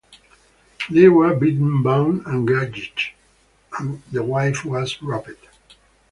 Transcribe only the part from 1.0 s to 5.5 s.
were beaten, bound and gagged, and the wife was raped.